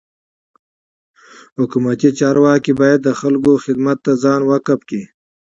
[1.59, 5.01] حکومتي چارواکي باید د خلکو خدمت ته ځان وقف کي.